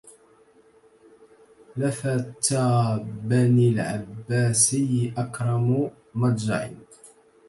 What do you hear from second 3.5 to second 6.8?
العبسي أكرم مضجع